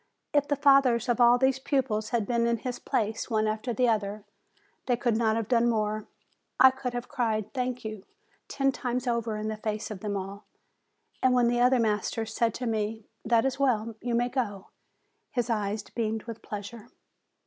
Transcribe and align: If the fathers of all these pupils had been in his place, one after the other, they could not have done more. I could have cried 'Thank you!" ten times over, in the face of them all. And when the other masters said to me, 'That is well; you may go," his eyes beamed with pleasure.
If 0.33 0.47
the 0.47 0.55
fathers 0.55 1.07
of 1.07 1.21
all 1.21 1.37
these 1.37 1.59
pupils 1.59 2.09
had 2.09 2.25
been 2.25 2.47
in 2.47 2.57
his 2.57 2.79
place, 2.79 3.29
one 3.29 3.45
after 3.45 3.71
the 3.71 3.87
other, 3.87 4.23
they 4.87 4.97
could 4.97 5.15
not 5.15 5.35
have 5.35 5.47
done 5.47 5.69
more. 5.69 6.07
I 6.59 6.71
could 6.71 6.93
have 6.93 7.07
cried 7.07 7.53
'Thank 7.53 7.85
you!" 7.85 8.03
ten 8.47 8.71
times 8.71 9.05
over, 9.05 9.37
in 9.37 9.47
the 9.47 9.57
face 9.57 9.91
of 9.91 9.99
them 9.99 10.17
all. 10.17 10.43
And 11.21 11.35
when 11.35 11.49
the 11.49 11.61
other 11.61 11.79
masters 11.79 12.33
said 12.33 12.55
to 12.55 12.65
me, 12.65 13.05
'That 13.25 13.45
is 13.45 13.59
well; 13.59 13.93
you 14.01 14.15
may 14.15 14.29
go," 14.29 14.69
his 15.29 15.51
eyes 15.51 15.83
beamed 15.83 16.23
with 16.23 16.41
pleasure. 16.41 16.89